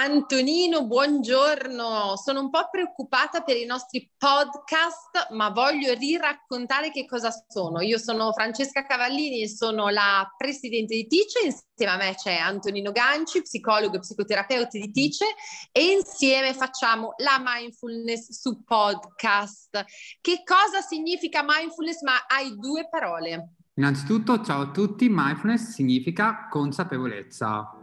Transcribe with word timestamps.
Antonino, 0.00 0.86
buongiorno. 0.86 2.14
Sono 2.14 2.42
un 2.42 2.50
po' 2.50 2.68
preoccupata 2.70 3.42
per 3.42 3.56
i 3.56 3.64
nostri 3.64 4.08
podcast, 4.16 5.32
ma 5.32 5.50
voglio 5.50 5.92
riraccontare 5.94 6.92
che 6.92 7.04
cosa 7.04 7.32
sono. 7.48 7.80
Io 7.80 7.98
sono 7.98 8.32
Francesca 8.32 8.86
Cavallini 8.86 9.48
sono 9.48 9.88
la 9.88 10.24
presidente 10.36 10.94
di 10.94 11.08
Tice. 11.08 11.46
Insieme 11.46 11.92
a 11.92 11.96
me 11.96 12.14
c'è 12.14 12.36
Antonino 12.36 12.92
Ganci, 12.92 13.42
psicologo 13.42 13.96
e 13.96 13.98
psicoterapeuta 13.98 14.78
di 14.78 14.92
Tice, 14.92 15.26
e 15.72 15.90
insieme 15.90 16.54
facciamo 16.54 17.14
la 17.16 17.42
mindfulness 17.44 18.30
su 18.30 18.62
podcast. 18.62 19.84
Che 20.20 20.42
cosa 20.44 20.80
significa 20.80 21.44
mindfulness? 21.44 22.02
Ma 22.02 22.24
hai 22.28 22.56
due 22.56 22.88
parole. 22.88 23.54
Innanzitutto, 23.74 24.44
ciao 24.44 24.62
a 24.62 24.70
tutti, 24.70 25.08
mindfulness 25.08 25.70
significa 25.70 26.46
consapevolezza. 26.48 27.77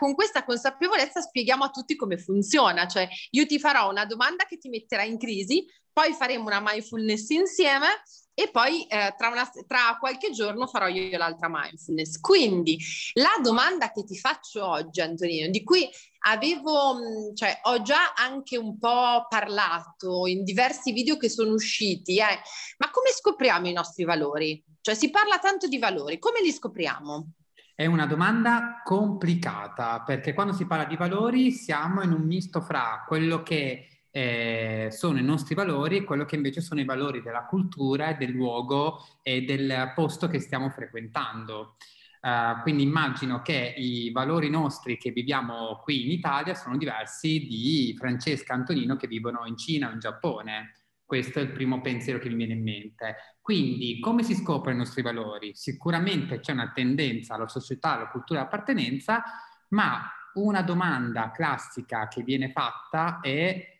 Con 0.00 0.14
questa 0.14 0.44
consapevolezza 0.44 1.20
spieghiamo 1.20 1.62
a 1.62 1.68
tutti 1.68 1.94
come 1.94 2.16
funziona, 2.16 2.86
cioè 2.86 3.06
io 3.32 3.44
ti 3.44 3.58
farò 3.58 3.90
una 3.90 4.06
domanda 4.06 4.44
che 4.44 4.56
ti 4.56 4.70
metterà 4.70 5.02
in 5.02 5.18
crisi, 5.18 5.66
poi 5.92 6.14
faremo 6.14 6.46
una 6.46 6.62
mindfulness 6.64 7.28
insieme 7.28 7.86
e 8.32 8.48
poi 8.50 8.86
eh, 8.86 9.14
tra, 9.18 9.28
una, 9.28 9.46
tra, 9.66 9.98
qualche 10.00 10.30
giorno 10.30 10.66
farò 10.66 10.86
io 10.86 11.18
l'altra 11.18 11.50
mindfulness. 11.50 12.18
Quindi 12.18 12.78
la 13.12 13.38
domanda 13.42 13.92
che 13.92 14.04
ti 14.04 14.16
faccio 14.16 14.66
oggi, 14.66 15.02
Antonino, 15.02 15.50
di 15.50 15.62
cui 15.62 15.86
avevo, 16.20 16.94
mm, 16.94 17.34
cioè 17.34 17.58
ho 17.64 17.82
già 17.82 18.14
anche 18.14 18.56
un 18.56 18.78
po' 18.78 19.26
parlato 19.28 20.26
in 20.26 20.44
diversi 20.44 20.92
video 20.92 21.18
che 21.18 21.28
sono 21.28 21.52
usciti, 21.52 22.20
è 22.20 22.40
ma 22.78 22.90
come 22.90 23.10
scopriamo 23.10 23.68
i 23.68 23.74
nostri 23.74 24.04
valori? 24.04 24.64
Cioè 24.80 24.94
si 24.94 25.10
parla 25.10 25.38
tanto 25.38 25.66
di 25.66 25.76
valori, 25.76 26.18
come 26.18 26.40
li 26.40 26.52
scopriamo? 26.52 27.32
È 27.80 27.86
una 27.86 28.04
domanda 28.04 28.82
complicata 28.84 30.02
perché 30.02 30.34
quando 30.34 30.52
si 30.52 30.66
parla 30.66 30.84
di 30.84 30.96
valori 30.96 31.50
siamo 31.50 32.02
in 32.02 32.12
un 32.12 32.26
misto 32.26 32.60
fra 32.60 33.06
quello 33.08 33.42
che 33.42 34.02
eh, 34.10 34.88
sono 34.90 35.18
i 35.18 35.22
nostri 35.22 35.54
valori 35.54 35.96
e 35.96 36.04
quello 36.04 36.26
che 36.26 36.36
invece 36.36 36.60
sono 36.60 36.82
i 36.82 36.84
valori 36.84 37.22
della 37.22 37.46
cultura, 37.46 38.12
del 38.12 38.32
luogo 38.32 38.98
e 39.22 39.46
del 39.46 39.92
posto 39.94 40.28
che 40.28 40.40
stiamo 40.40 40.68
frequentando. 40.68 41.76
Uh, 42.20 42.60
quindi 42.60 42.82
immagino 42.82 43.40
che 43.40 43.72
i 43.78 44.10
valori 44.12 44.50
nostri 44.50 44.98
che 44.98 45.10
viviamo 45.10 45.80
qui 45.82 46.04
in 46.04 46.10
Italia 46.10 46.54
sono 46.54 46.76
diversi 46.76 47.46
di 47.46 47.96
Francesca 47.98 48.52
e 48.52 48.56
Antonino 48.56 48.96
che 48.96 49.06
vivono 49.06 49.46
in 49.46 49.56
Cina 49.56 49.88
o 49.88 49.92
in 49.92 50.00
Giappone. 50.00 50.79
Questo 51.10 51.40
è 51.40 51.42
il 51.42 51.50
primo 51.50 51.80
pensiero 51.80 52.20
che 52.20 52.28
mi 52.28 52.36
viene 52.36 52.52
in 52.52 52.62
mente. 52.62 53.16
Quindi, 53.40 53.98
come 53.98 54.22
si 54.22 54.32
scoprono 54.36 54.76
i 54.76 54.78
nostri 54.78 55.02
valori? 55.02 55.56
Sicuramente 55.56 56.38
c'è 56.38 56.52
una 56.52 56.70
tendenza 56.72 57.34
alla 57.34 57.48
società, 57.48 57.96
alla 57.96 58.06
cultura 58.06 58.42
di 58.42 58.46
appartenenza, 58.46 59.24
ma 59.70 60.08
una 60.34 60.62
domanda 60.62 61.32
classica 61.32 62.06
che 62.06 62.22
viene 62.22 62.52
fatta 62.52 63.18
è 63.18 63.76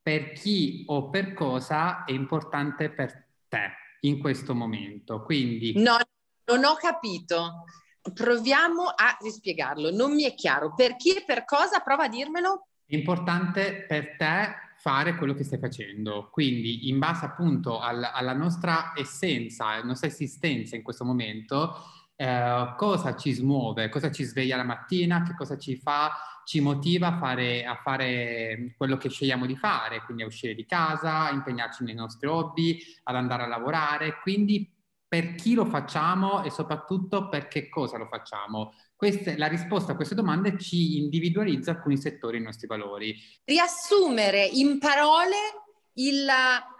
per 0.00 0.30
chi 0.30 0.84
o 0.86 1.10
per 1.10 1.32
cosa 1.32 2.04
è 2.04 2.12
importante 2.12 2.90
per 2.90 3.26
te 3.48 3.72
in 4.02 4.20
questo 4.20 4.54
momento. 4.54 5.24
Quindi... 5.24 5.82
No, 5.82 5.96
non 6.44 6.62
ho 6.64 6.76
capito. 6.76 7.64
Proviamo 8.14 8.84
a 8.84 9.16
rispiegarlo. 9.20 9.90
Non 9.90 10.14
mi 10.14 10.22
è 10.22 10.34
chiaro. 10.34 10.74
Per 10.74 10.94
chi 10.94 11.10
e 11.10 11.24
per 11.26 11.44
cosa? 11.44 11.80
Prova 11.80 12.04
a 12.04 12.08
dirmelo. 12.08 12.68
È 12.86 12.94
importante 12.94 13.84
per 13.88 14.14
te 14.16 14.68
fare 14.80 15.14
quello 15.16 15.34
che 15.34 15.44
stai 15.44 15.58
facendo. 15.58 16.28
Quindi, 16.32 16.88
in 16.88 16.98
base 16.98 17.26
appunto 17.26 17.80
al, 17.80 18.02
alla 18.02 18.32
nostra 18.32 18.92
essenza, 18.96 19.66
alla 19.66 19.84
nostra 19.84 20.08
esistenza 20.08 20.74
in 20.74 20.82
questo 20.82 21.04
momento, 21.04 21.76
eh, 22.16 22.74
cosa 22.76 23.14
ci 23.14 23.32
smuove, 23.32 23.90
cosa 23.90 24.10
ci 24.10 24.24
sveglia 24.24 24.56
la 24.56 24.64
mattina, 24.64 25.22
che 25.22 25.34
cosa 25.36 25.58
ci 25.58 25.76
fa, 25.76 26.12
ci 26.44 26.60
motiva 26.60 27.08
a 27.08 27.18
fare, 27.18 27.64
a 27.64 27.76
fare 27.76 28.74
quello 28.76 28.96
che 28.96 29.10
scegliamo 29.10 29.44
di 29.44 29.56
fare, 29.56 30.02
quindi 30.02 30.22
a 30.22 30.26
uscire 30.26 30.54
di 30.54 30.64
casa, 30.64 31.26
a 31.26 31.32
impegnarci 31.32 31.84
nei 31.84 31.94
nostri 31.94 32.26
hobby, 32.26 32.78
ad 33.04 33.16
andare 33.16 33.42
a 33.42 33.48
lavorare. 33.48 34.18
Quindi, 34.22 34.66
per 35.10 35.34
chi 35.34 35.54
lo 35.54 35.64
facciamo 35.64 36.44
e 36.44 36.50
soprattutto 36.50 37.28
per 37.28 37.48
che 37.48 37.68
cosa 37.68 37.98
lo 37.98 38.06
facciamo. 38.06 38.74
Queste, 38.94 39.36
la 39.36 39.48
risposta 39.48 39.90
a 39.90 39.96
queste 39.96 40.14
domande 40.14 40.56
ci 40.56 40.98
individualizza 40.98 41.72
alcuni 41.72 41.96
settori 41.96 42.38
i 42.38 42.42
nostri 42.42 42.68
valori. 42.68 43.16
Riassumere 43.42 44.44
in 44.44 44.78
parole 44.78 45.36
il 45.94 46.28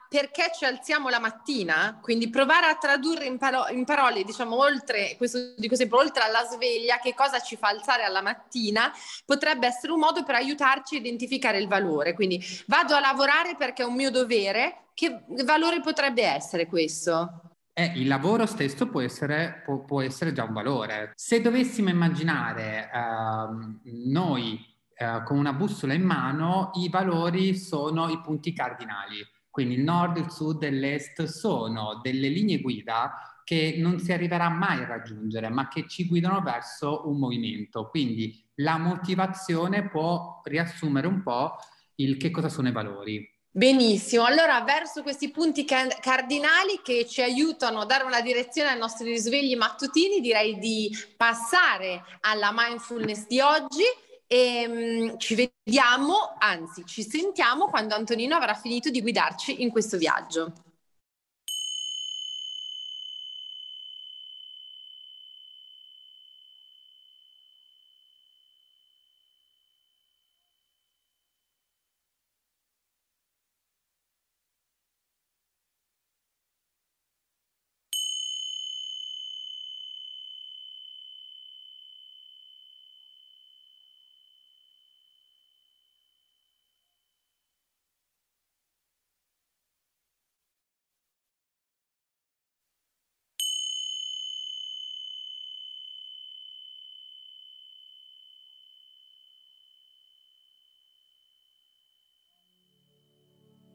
perché 0.08 0.52
ci 0.56 0.64
alziamo 0.64 1.08
la 1.08 1.18
mattina, 1.18 1.98
quindi 2.00 2.30
provare 2.30 2.66
a 2.66 2.76
tradurre 2.76 3.24
in, 3.24 3.36
paro- 3.36 3.66
in 3.68 3.84
parole, 3.84 4.22
diciamo, 4.22 4.56
oltre, 4.56 5.16
questo 5.16 5.54
dico 5.56 5.74
sempre, 5.74 5.98
oltre 5.98 6.22
alla 6.22 6.44
sveglia, 6.44 7.00
che 7.00 7.14
cosa 7.14 7.40
ci 7.40 7.56
fa 7.56 7.68
alzare 7.68 8.04
alla 8.04 8.22
mattina, 8.22 8.92
potrebbe 9.24 9.66
essere 9.66 9.92
un 9.92 9.98
modo 9.98 10.22
per 10.22 10.36
aiutarci 10.36 10.94
a 10.94 10.98
identificare 10.98 11.58
il 11.58 11.66
valore. 11.66 12.14
Quindi 12.14 12.40
vado 12.66 12.94
a 12.94 13.00
lavorare 13.00 13.56
perché 13.56 13.82
è 13.82 13.86
un 13.86 13.94
mio 13.94 14.10
dovere, 14.10 14.90
che 14.94 15.24
valore 15.44 15.80
potrebbe 15.80 16.22
essere 16.22 16.66
questo? 16.66 17.49
Eh, 17.72 17.92
il 17.96 18.06
lavoro 18.08 18.46
stesso 18.46 18.88
può 18.88 19.00
essere, 19.00 19.62
può, 19.64 19.84
può 19.84 20.02
essere, 20.02 20.32
già 20.32 20.44
un 20.44 20.52
valore. 20.52 21.12
Se 21.14 21.40
dovessimo 21.40 21.88
immaginare 21.88 22.90
uh, 22.92 23.78
noi 24.12 24.60
uh, 24.98 25.22
con 25.24 25.38
una 25.38 25.52
bussola 25.52 25.94
in 25.94 26.02
mano, 26.02 26.70
i 26.74 26.88
valori 26.88 27.56
sono 27.56 28.08
i 28.08 28.20
punti 28.20 28.52
cardinali. 28.52 29.16
Quindi 29.48 29.74
il 29.74 29.82
nord, 29.82 30.16
il 30.16 30.30
sud 30.30 30.62
e 30.62 30.70
l'est 30.70 31.24
sono 31.24 32.00
delle 32.02 32.28
linee 32.28 32.60
guida 32.60 33.40
che 33.44 33.76
non 33.78 33.98
si 33.98 34.12
arriverà 34.12 34.48
mai 34.48 34.82
a 34.82 34.86
raggiungere, 34.86 35.48
ma 35.48 35.66
che 35.66 35.88
ci 35.88 36.06
guidano 36.06 36.40
verso 36.40 37.08
un 37.08 37.18
movimento. 37.18 37.88
Quindi 37.88 38.46
la 38.56 38.78
motivazione 38.78 39.88
può 39.88 40.40
riassumere 40.44 41.08
un 41.08 41.22
po' 41.22 41.56
il 41.96 42.16
che 42.16 42.30
cosa 42.30 42.48
sono 42.48 42.68
i 42.68 42.72
valori. 42.72 43.28
Benissimo, 43.52 44.24
allora 44.24 44.60
verso 44.60 45.02
questi 45.02 45.32
punti 45.32 45.64
cardinali 45.64 46.80
che 46.84 47.04
ci 47.04 47.20
aiutano 47.20 47.80
a 47.80 47.84
dare 47.84 48.04
una 48.04 48.20
direzione 48.20 48.70
ai 48.70 48.78
nostri 48.78 49.10
risvegli 49.10 49.56
mattutini, 49.56 50.20
direi 50.20 50.56
di 50.58 50.88
passare 51.16 52.04
alla 52.20 52.52
mindfulness 52.54 53.26
di 53.26 53.40
oggi 53.40 53.82
e 54.28 54.66
um, 54.68 55.18
ci 55.18 55.34
vediamo, 55.34 56.36
anzi 56.38 56.84
ci 56.86 57.02
sentiamo 57.02 57.66
quando 57.66 57.96
Antonino 57.96 58.36
avrà 58.36 58.54
finito 58.54 58.88
di 58.88 59.02
guidarci 59.02 59.62
in 59.62 59.70
questo 59.70 59.96
viaggio. 59.96 60.52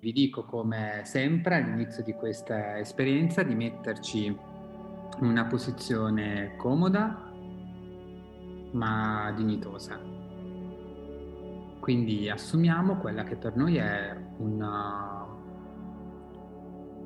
Vi 0.06 0.12
dico 0.12 0.44
come 0.44 1.02
sempre 1.04 1.56
all'inizio 1.56 2.04
di 2.04 2.14
questa 2.14 2.78
esperienza 2.78 3.42
di 3.42 3.56
metterci 3.56 4.26
in 4.26 4.38
una 5.20 5.46
posizione 5.46 6.54
comoda 6.58 7.34
ma 8.74 9.34
dignitosa. 9.36 10.00
Quindi 11.80 12.30
assumiamo 12.30 12.98
quella 12.98 13.24
che 13.24 13.36
per 13.36 13.56
noi 13.56 13.78
è 13.78 14.16
una, 14.38 15.26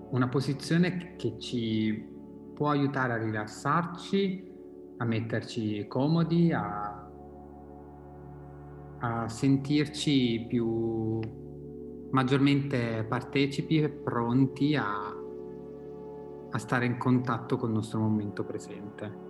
una 0.10 0.28
posizione 0.28 1.16
che 1.16 1.40
ci 1.40 2.06
può 2.54 2.70
aiutare 2.70 3.14
a 3.14 3.18
rilassarci, 3.18 4.52
a 4.98 5.06
metterci 5.06 5.88
comodi, 5.88 6.52
a, 6.52 7.10
a 9.00 9.30
sentirci 9.30 10.48
più 10.50 11.48
maggiormente 12.12 13.06
partecipi 13.08 13.82
e 13.82 13.90
pronti 13.90 14.76
a, 14.76 15.14
a 16.50 16.58
stare 16.58 16.86
in 16.86 16.98
contatto 16.98 17.58
con 17.58 17.70
il 17.70 17.76
nostro 17.76 18.00
momento 18.00 18.44
presente. 18.44 19.28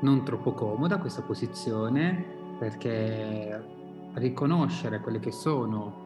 Non 0.00 0.24
troppo 0.24 0.52
comoda 0.52 0.98
questa 0.98 1.22
posizione 1.22 2.40
perché 2.58 3.64
riconoscere 4.14 5.00
quelli 5.00 5.20
che 5.20 5.30
sono 5.30 6.00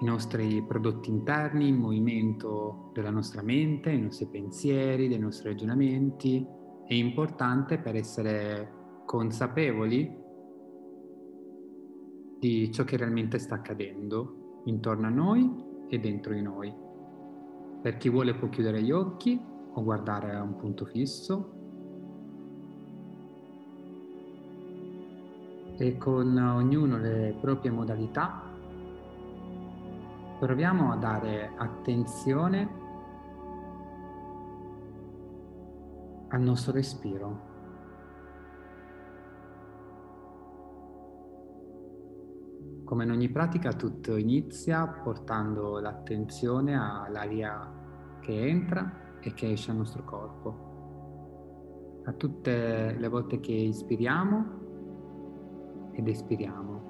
i 0.00 0.04
nostri 0.04 0.62
prodotti 0.62 1.08
interni, 1.08 1.68
il 1.68 1.74
movimento 1.74 2.90
della 2.92 3.10
nostra 3.10 3.42
mente, 3.42 3.90
i 3.90 4.00
nostri 4.00 4.26
pensieri, 4.26 5.08
dei 5.08 5.18
nostri 5.18 5.48
ragionamenti, 5.48 6.46
è 6.86 6.92
importante 6.92 7.78
per 7.78 7.96
essere 7.96 8.82
consapevoli 9.06 10.22
di 12.44 12.70
ciò 12.70 12.84
che 12.84 12.98
realmente 12.98 13.38
sta 13.38 13.54
accadendo 13.54 14.60
intorno 14.66 15.06
a 15.06 15.10
noi 15.10 15.50
e 15.88 15.98
dentro 15.98 16.34
di 16.34 16.42
noi. 16.42 16.70
Per 17.80 17.96
chi 17.96 18.10
vuole 18.10 18.34
può 18.34 18.50
chiudere 18.50 18.82
gli 18.82 18.90
occhi 18.90 19.40
o 19.72 19.82
guardare 19.82 20.34
a 20.34 20.42
un 20.42 20.54
punto 20.56 20.84
fisso 20.84 21.52
e 25.78 25.96
con 25.96 26.36
ognuno 26.36 26.98
le 26.98 27.34
proprie 27.40 27.70
modalità 27.70 28.42
proviamo 30.38 30.92
a 30.92 30.96
dare 30.96 31.50
attenzione 31.56 32.68
al 36.28 36.42
nostro 36.42 36.72
respiro. 36.72 37.53
Come 42.94 43.06
in 43.06 43.10
ogni 43.10 43.28
pratica 43.28 43.72
tutto 43.72 44.14
inizia 44.14 44.86
portando 44.86 45.80
l'attenzione 45.80 46.78
all'aria 46.78 47.68
che 48.20 48.46
entra 48.46 49.18
e 49.18 49.34
che 49.34 49.50
esce 49.50 49.66
dal 49.66 49.78
nostro 49.78 50.04
corpo. 50.04 52.02
A 52.04 52.12
tutte 52.12 52.94
le 52.96 53.08
volte 53.08 53.40
che 53.40 53.50
ispiriamo 53.50 54.44
ed 55.90 56.06
espiriamo, 56.06 56.82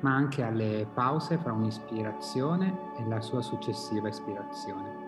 ma 0.00 0.16
anche 0.16 0.42
alle 0.42 0.88
pause 0.92 1.38
fra 1.38 1.52
un'ispirazione 1.52 2.96
e 2.98 3.06
la 3.06 3.20
sua 3.20 3.40
successiva 3.40 4.08
espirazione. 4.08 5.05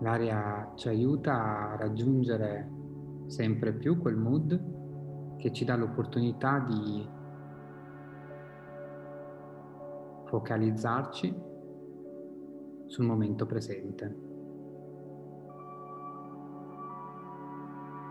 L'aria 0.00 0.72
ci 0.74 0.88
aiuta 0.88 1.72
a 1.72 1.76
raggiungere 1.76 2.70
sempre 3.26 3.72
più 3.72 3.98
quel 3.98 4.16
mood 4.16 5.36
che 5.36 5.52
ci 5.52 5.64
dà 5.64 5.76
l'opportunità 5.76 6.58
di 6.58 7.08
focalizzarci 10.26 11.34
sul 12.86 13.04
momento 13.04 13.46
presente. 13.46 14.24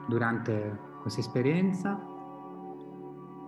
Durante 0.08 0.80
questa 1.02 1.20
esperienza, 1.20 2.00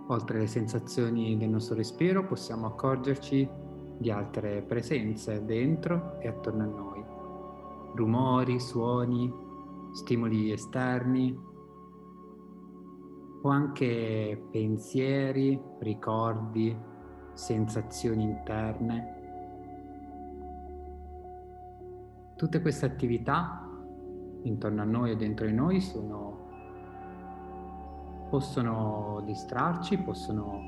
oltre 0.07 0.37
alle 0.37 0.47
sensazioni 0.47 1.37
del 1.37 1.49
nostro 1.49 1.75
respiro, 1.75 2.25
possiamo 2.25 2.67
accorgerci 2.67 3.47
di 3.97 4.11
altre 4.11 4.61
presenze 4.61 5.43
dentro 5.45 6.19
e 6.19 6.27
attorno 6.27 6.63
a 6.63 6.67
noi. 6.67 7.06
Rumori, 7.97 8.59
suoni, 8.59 9.33
stimoli 9.91 10.51
esterni 10.51 11.37
o 13.41 13.49
anche 13.49 14.47
pensieri, 14.51 15.59
ricordi, 15.79 16.75
sensazioni 17.33 18.23
interne. 18.23 19.15
Tutte 22.35 22.61
queste 22.61 22.85
attività 22.85 23.67
intorno 24.43 24.81
a 24.81 24.85
noi 24.85 25.11
e 25.11 25.15
dentro 25.15 25.45
di 25.45 25.53
noi 25.53 25.81
sono 25.81 26.45
possono 28.29 29.21
distrarci, 29.25 29.97
possono 29.99 30.61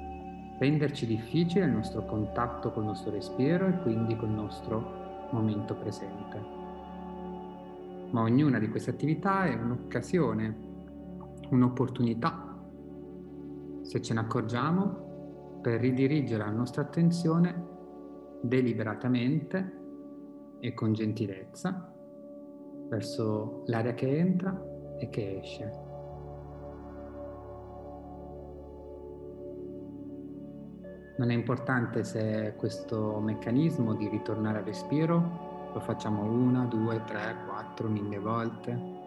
renderci 0.60 1.06
difficile 1.06 1.66
il 1.66 1.72
nostro 1.72 2.06
contatto 2.06 2.72
col 2.72 2.86
nostro 2.86 3.12
respiro 3.12 3.68
e 3.68 3.78
quindi 3.80 4.16
col 4.16 4.30
nostro 4.30 5.28
momento 5.32 5.76
presente. 5.76 6.59
Ma 8.12 8.22
ognuna 8.22 8.60
di 8.60 8.70
queste 8.70 8.90
attività 8.90 9.46
è 9.46 9.54
un'occasione, 9.54 10.58
un'opportunità, 11.50 12.60
se 13.82 14.02
ce 14.02 14.14
ne 14.14 14.20
accorgiamo, 14.20 15.60
per 15.62 15.80
ridirigere 15.80 16.44
la 16.44 16.52
nostra 16.52 16.82
attenzione 16.82 17.68
deliberatamente 18.42 19.78
e 20.60 20.74
con 20.74 20.94
gentilezza 20.94 21.94
verso 22.88 23.64
l'aria 23.66 23.94
che 23.94 24.18
entra 24.18 24.60
e 24.98 25.10
che 25.10 25.40
esce. 25.40 25.88
Non 31.18 31.32
è 31.32 31.34
importante 31.34 32.04
se 32.04 32.54
questo 32.56 33.20
meccanismo 33.20 33.94
di 33.94 34.08
ritornare 34.08 34.60
al 34.60 34.64
respiro 34.64 35.49
lo 35.74 35.80
facciamo 35.80 36.24
una, 36.24 36.66
due, 36.66 37.04
tre, 37.06 37.36
quattro, 37.46 37.88
mille 37.88 38.20
volte. 38.20 38.98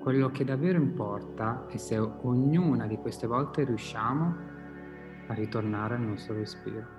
Quello 0.00 0.30
che 0.30 0.44
davvero 0.44 0.78
importa 0.78 1.66
è 1.68 1.76
se 1.76 1.98
ognuna 1.98 2.86
di 2.86 2.96
queste 2.96 3.26
volte 3.26 3.64
riusciamo 3.64 4.34
a 5.26 5.34
ritornare 5.34 5.94
al 5.94 6.00
nostro 6.00 6.34
respiro. 6.34 6.96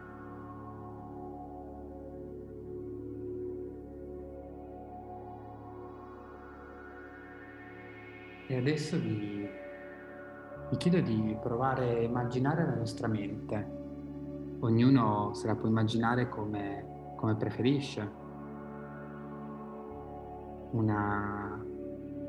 E 8.48 8.57
adesso 8.57 8.98
vi 8.98 9.39
vi 10.69 10.77
chiedo 10.77 11.00
di 11.00 11.36
provare 11.42 11.98
a 11.98 12.01
immaginare 12.01 12.63
la 12.63 12.75
nostra 12.75 13.07
mente. 13.07 13.77
Ognuno 14.60 15.33
se 15.33 15.48
la 15.48 15.56
può 15.56 15.68
immaginare 15.68 16.30
come, 16.30 16.99
come 17.19 17.36
preferisce. 17.36 18.10
Una, 20.71 21.62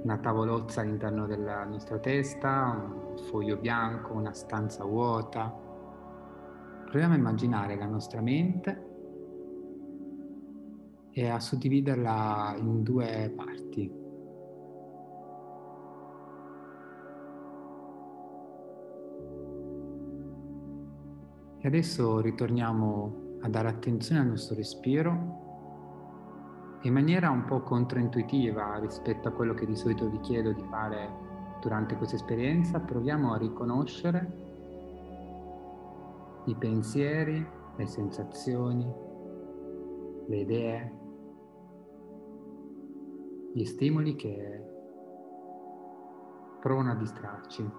una 0.02 0.19
tavolozza 0.19 0.81
all'interno 0.81 1.26
della 1.26 1.64
nostra 1.64 1.98
testa, 1.98 2.90
un 3.12 3.16
foglio 3.28 3.56
bianco, 3.56 4.14
una 4.14 4.32
stanza 4.32 4.84
vuota. 4.84 5.54
Proviamo 6.87 7.14
a 7.14 7.16
immaginare 7.16 7.76
la 7.76 7.87
nostra 7.87 8.20
mente 8.20 8.88
e 11.12 11.28
a 11.28 11.38
suddividerla 11.38 12.56
in 12.58 12.82
due 12.82 13.32
parti. 13.34 13.98
E 21.62 21.66
adesso 21.68 22.20
ritorniamo 22.20 23.28
a 23.40 23.49
dare 23.49 23.68
attenzione 23.68 24.20
al 24.20 24.28
nostro 24.28 24.54
respiro 24.54 25.49
in 26.82 26.92
maniera 26.94 27.28
un 27.30 27.44
po' 27.44 27.61
controintuitiva 27.61 28.78
rispetto 28.78 29.28
a 29.28 29.32
quello 29.32 29.52
che 29.52 29.66
di 29.66 29.76
solito 29.76 30.09
vi 30.09 30.18
chiedo 30.20 30.52
di 30.52 30.62
fare 30.70 31.28
durante 31.61 31.94
questa 31.97 32.16
esperienza, 32.16 32.80
proviamo 32.80 33.35
a 33.35 33.37
riconoscere 33.37 34.49
i 36.47 36.54
pensieri, 36.54 37.47
le 37.76 37.87
sensazioni, 37.87 38.90
le 40.26 40.37
idee, 40.37 40.92
gli 43.52 43.64
stimoli 43.64 44.16
che 44.16 44.64
provano 46.61 46.92
a 46.92 46.94
distrarci. 46.94 47.70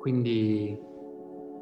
Quindi 0.00 0.80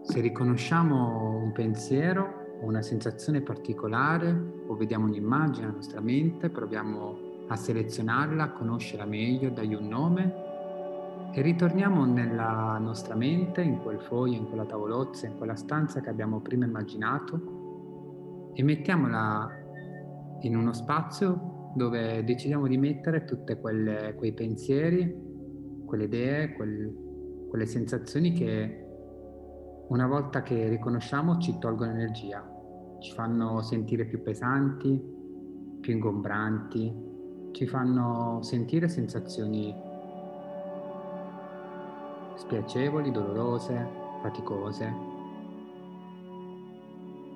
se 0.03 0.21
riconosciamo 0.21 1.43
un 1.43 1.51
pensiero 1.51 2.61
una 2.61 2.83
sensazione 2.83 3.41
particolare 3.41 4.31
o 4.69 4.77
vediamo 4.77 5.07
un'immagine 5.07 5.67
nella 5.67 5.79
nostra 5.79 6.01
mente, 6.01 6.49
proviamo 6.49 7.47
a 7.49 7.57
selezionarla, 7.57 8.45
a 8.45 8.53
conoscerla 8.53 9.07
meglio, 9.07 9.51
dargli 9.51 9.75
un 9.75 9.89
nome 9.89 10.35
e 11.33 11.43
ritorniamo 11.43 12.05
nella 12.05 12.79
nostra 12.79 13.17
mente, 13.17 13.61
in 13.61 13.83
quel 13.83 13.99
foglio, 13.99 14.37
in 14.37 14.47
quella 14.47 14.67
tavolozza, 14.67 15.27
in 15.27 15.37
quella 15.37 15.57
stanza 15.57 16.01
che 16.01 16.09
abbiamo 16.09 16.39
prima 16.39 16.65
immaginato 16.65 18.53
e 18.55 18.63
mettiamola 18.63 19.51
in 20.43 20.57
uno 20.57 20.73
spazio 20.75 21.73
dove 21.75 22.23
decidiamo 22.23 22.69
di 22.69 22.79
mettere 22.79 23.25
tutti 23.25 23.57
quei 23.59 24.33
pensieri, 24.33 25.27
quelle 25.85 26.05
idee, 26.05 26.53
quel, 26.53 27.08
quelle 27.49 27.67
sensazioni 27.67 28.33
che 28.33 28.85
una 29.89 30.07
volta 30.07 30.43
che 30.43 30.69
riconosciamo 30.69 31.39
ci 31.39 31.59
tolgono 31.59 31.91
energia, 31.91 32.47
ci 33.01 33.13
fanno 33.13 33.63
sentire 33.63 34.05
più 34.05 34.23
pesanti, 34.23 35.01
più 35.81 35.93
ingombranti, 35.93 37.07
ci 37.53 37.67
fanno 37.67 38.41
sentire 38.43 38.89
sensazioni 38.89 39.75
spiacevoli, 42.37 43.11
dolorose, 43.11 43.89
faticose. 44.23 45.17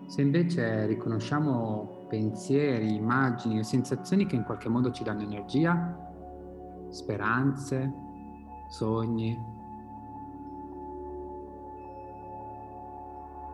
Se 0.06 0.20
invece 0.20 0.86
riconosciamo 0.86 2.06
pensieri, 2.08 2.94
immagini 2.94 3.60
o 3.60 3.62
sensazioni 3.62 4.26
che 4.26 4.36
in 4.36 4.44
qualche 4.44 4.68
modo 4.68 4.90
ci 4.90 5.02
danno 5.02 5.22
energia, 5.22 5.98
speranze, 6.90 7.90
sogni, 8.68 9.36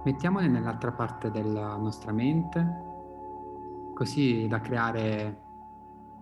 mettiamole 0.09 0.49
nell'altra 0.49 0.91
parte 0.91 1.31
della 1.31 1.77
nostra 1.77 2.13
mente, 2.13 2.67
così 3.95 4.47
da 4.49 4.59
creare 4.61 5.41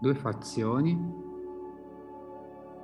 due 0.00 0.14
fazioni, 0.16 1.24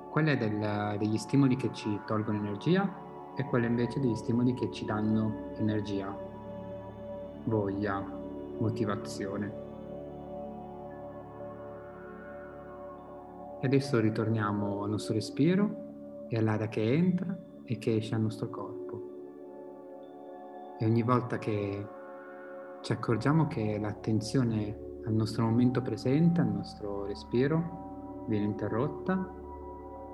quelle 0.09 0.37
del, 0.37 0.95
degli 0.97 1.17
stimoli 1.17 1.57
che 1.57 1.73
ci 1.73 1.99
tolgono 2.05 2.37
energia 2.37 2.89
e 3.35 3.43
quelle 3.45 3.67
invece 3.67 3.99
degli 3.99 4.15
stimoli 4.15 4.53
che 4.53 4.71
ci 4.71 4.85
danno 4.85 5.51
energia 5.57 6.15
voglia, 7.45 7.99
motivazione. 8.59 9.61
E 13.59 13.65
adesso 13.65 13.99
ritorniamo 13.99 14.83
al 14.83 14.89
nostro 14.91 15.15
respiro 15.15 16.27
e 16.29 16.37
all'aria 16.37 16.67
che 16.67 16.93
entra 16.93 17.37
e 17.65 17.77
che 17.77 17.97
esce 17.97 18.11
dal 18.11 18.21
nostro 18.21 18.49
corpo. 18.49 18.72
E 20.77 20.85
ogni 20.85 21.03
volta 21.03 21.37
che 21.37 21.87
ci 22.81 22.91
accorgiamo 22.91 23.47
che 23.47 23.77
l'attenzione 23.79 24.77
al 25.05 25.13
nostro 25.13 25.45
momento 25.45 25.81
presente, 25.81 26.41
al 26.41 26.47
nostro 26.47 27.05
respiro, 27.05 28.25
viene 28.27 28.45
interrotta, 28.45 29.41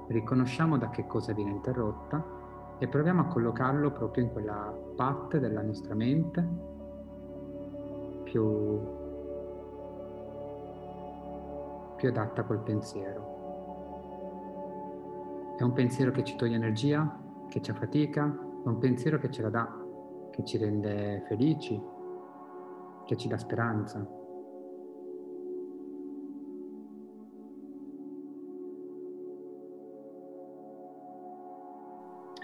riconosciamo 0.08 0.78
da 0.78 0.90
che 0.90 1.08
cosa 1.08 1.34
viene 1.34 1.52
interrotta 1.52 2.78
e 2.78 2.88
proviamo 2.88 3.22
a 3.22 3.26
collocarlo 3.26 3.92
proprio 3.92 4.24
in 4.24 4.32
quella 4.32 4.74
parte 4.96 5.40
della 5.40 5.62
nostra 5.62 5.96
mente 5.96 6.48
più, 8.24 8.80
più 11.96 12.10
adatta 12.10 12.44
col 12.44 12.60
pensiero. 12.60 13.38
È 15.58 15.64
un 15.64 15.74
pensiero 15.74 16.12
che 16.12 16.24
ci 16.24 16.36
toglie 16.36 16.56
energia, 16.56 17.20
che 17.50 17.62
ci 17.62 17.72
affatica, 17.72 18.26
è 18.64 18.68
un 18.68 18.78
pensiero 18.78 19.18
che 19.18 19.30
ce 19.30 19.42
la 19.42 19.50
dà, 19.50 19.88
che 20.40 20.46
ci 20.46 20.58
rende 20.58 21.24
felici, 21.28 21.78
che 23.06 23.18
ci 23.18 23.28
dà 23.28 23.38
speranza. 23.38 24.08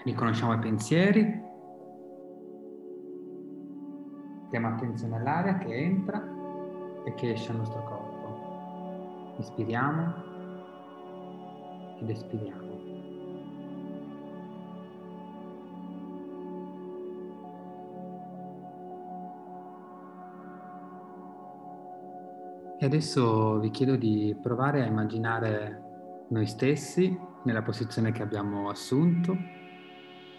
Riconosciamo 0.04 0.52
i 0.52 0.58
pensieri, 0.58 1.44
Diamo 4.48 4.68
attenzione 4.68 5.16
all'aria 5.16 5.58
che 5.58 5.74
entra 5.74 6.22
e 7.04 7.14
che 7.14 7.32
esce 7.32 7.48
dal 7.48 7.56
nostro 7.56 7.82
corpo. 7.82 9.34
Ispiriamo 9.38 10.14
ed 12.00 12.08
espiriamo. 12.08 12.65
E 22.78 22.84
adesso 22.84 23.58
vi 23.58 23.70
chiedo 23.70 23.96
di 23.96 24.36
provare 24.38 24.82
a 24.82 24.86
immaginare 24.86 26.26
noi 26.28 26.44
stessi 26.46 27.18
nella 27.44 27.62
posizione 27.62 28.12
che 28.12 28.22
abbiamo 28.22 28.68
assunto, 28.68 29.34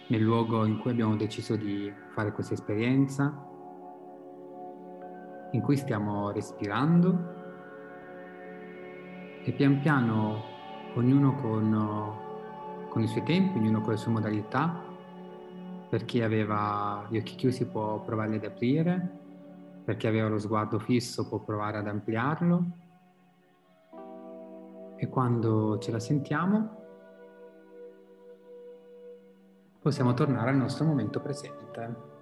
nel 0.10 0.22
luogo 0.22 0.64
in 0.64 0.78
cui 0.78 0.92
abbiamo 0.92 1.16
deciso 1.16 1.56
di 1.56 1.92
fare 2.14 2.32
questa 2.32 2.54
esperienza, 2.54 3.44
in 5.52 5.62
cui 5.62 5.78
stiamo 5.78 6.30
respirando 6.30 7.34
e 9.44 9.52
pian 9.54 9.80
piano 9.80 10.44
ognuno 10.94 11.34
con, 11.38 12.88
con 12.88 13.02
i 13.02 13.08
suoi 13.08 13.24
tempi, 13.24 13.58
ognuno 13.58 13.82
con 13.82 13.94
le 13.94 13.98
sue 13.98 14.12
modalità. 14.12 14.86
Per 15.90 16.06
chi 16.06 16.22
aveva 16.22 17.08
gli 17.10 17.18
occhi 17.18 17.36
chiusi 17.36 17.66
può 17.66 18.00
provare 18.04 18.36
ad 18.36 18.44
aprire, 18.44 19.27
per 19.88 19.96
chi 19.96 20.06
aveva 20.06 20.28
lo 20.28 20.38
sguardo 20.38 20.80
fisso 20.80 21.30
può 21.30 21.40
provare 21.40 21.78
ad 21.78 21.88
ampliarlo 21.88 22.66
e 24.98 25.08
quando 25.08 25.78
ce 25.78 25.92
la 25.92 26.00
sentiamo 26.02 26.76
possiamo 29.80 30.14
tornare 30.14 30.50
al 30.50 30.58
nostro 30.58 30.84
momento 30.84 31.22
presente. 31.22 32.17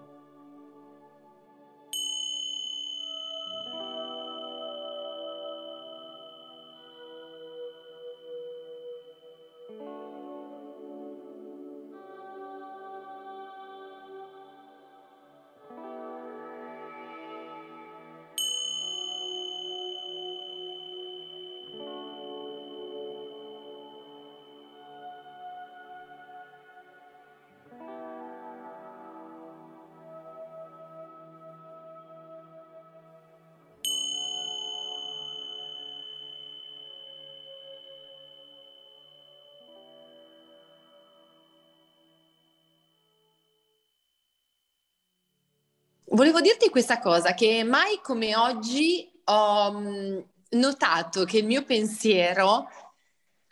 Volevo 46.08 46.40
dirti 46.40 46.70
questa 46.70 47.00
cosa, 47.00 47.34
che 47.34 47.64
mai 47.64 48.00
come 48.02 48.36
oggi 48.36 49.10
ho 49.26 49.72
mm, 49.72 50.18
notato 50.52 51.26
che 51.26 51.40
il 51.40 51.46
mio 51.46 51.64
pensiero 51.64 52.68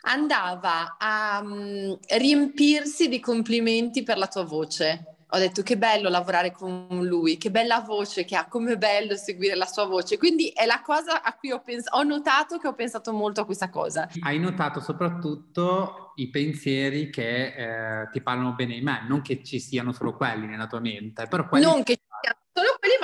andava 0.06 0.96
a 0.98 1.40
um, 1.42 1.98
riempirsi 2.08 3.08
di 3.08 3.20
complimenti 3.20 4.02
per 4.02 4.18
la 4.18 4.28
tua 4.28 4.44
voce. 4.44 5.08
Ho 5.30 5.38
detto 5.38 5.62
che 5.62 5.76
bello 5.76 6.08
lavorare 6.08 6.52
con 6.52 6.86
lui, 7.02 7.38
che 7.38 7.50
bella 7.50 7.80
voce 7.80 8.24
che 8.24 8.36
ha, 8.36 8.46
come 8.46 8.78
bello 8.78 9.16
seguire 9.16 9.56
la 9.56 9.66
sua 9.66 9.84
voce. 9.84 10.16
Quindi 10.16 10.50
è 10.50 10.64
la 10.64 10.80
cosa 10.80 11.22
a 11.22 11.34
cui 11.34 11.50
ho 11.50 11.60
pensato, 11.60 11.96
ho 11.96 12.02
notato 12.04 12.58
che 12.58 12.68
ho 12.68 12.74
pensato 12.74 13.12
molto 13.12 13.40
a 13.40 13.44
questa 13.44 13.68
cosa. 13.68 14.08
Hai 14.20 14.38
notato 14.38 14.78
soprattutto 14.78 16.12
i 16.16 16.30
pensieri 16.30 17.10
che 17.10 17.46
eh, 17.46 18.08
ti 18.12 18.20
parlano 18.20 18.52
bene 18.52 18.74
di 18.74 18.80
me, 18.80 19.04
non 19.08 19.22
che 19.22 19.42
ci 19.42 19.58
siano 19.58 19.92
solo 19.92 20.14
quelli 20.14 20.46
nella 20.46 20.68
tua 20.68 20.78
mente, 20.78 21.26
però 21.26 21.48
quelli... 21.48 21.64
Non 21.64 21.82
che 21.82 21.98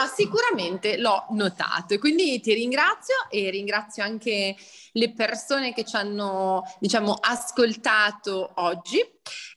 ma 0.01 0.07
sicuramente 0.07 0.97
l'ho 0.97 1.27
notato. 1.31 1.93
E 1.93 1.99
quindi 1.99 2.41
ti 2.41 2.55
ringrazio 2.55 3.15
e 3.29 3.51
ringrazio 3.51 4.03
anche 4.03 4.57
le 4.93 5.13
persone 5.13 5.75
che 5.75 5.85
ci 5.85 5.97
hanno, 5.97 6.63
diciamo, 6.79 7.13
ascoltato 7.13 8.53
oggi. 8.57 8.99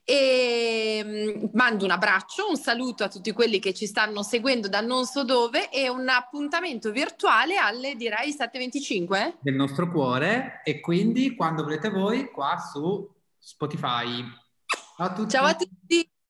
E 0.03 1.01
mm, 1.01 1.45
mando 1.53 1.85
un 1.85 1.91
abbraccio, 1.91 2.50
un 2.50 2.57
saluto 2.57 3.05
a 3.05 3.07
tutti 3.07 3.31
quelli 3.31 3.59
che 3.59 3.73
ci 3.73 3.88
stanno 3.88 4.21
seguendo 4.21 4.67
da 4.67 4.81
non 4.81 5.05
so 5.05 5.23
dove 5.23 5.69
e 5.69 5.88
un 5.88 6.09
appuntamento 6.09 6.91
virtuale 6.91 7.55
alle 7.55 7.95
direi 7.95 8.31
7.25 8.31 9.35
del 9.39 9.55
nostro 9.55 9.89
cuore 9.89 10.59
e 10.65 10.81
quindi 10.81 11.35
quando 11.35 11.63
volete 11.63 11.89
voi 11.89 12.29
qua 12.31 12.57
su 12.57 13.09
Spotify. 13.39 14.21
Ciao 14.97 15.07
a 15.07 15.13
tutti. 15.13 15.29
Ciao 15.29 15.45
a 15.45 15.55
tutti. 15.55 16.12